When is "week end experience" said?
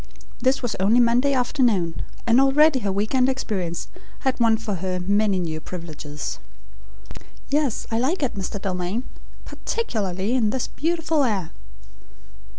2.91-3.87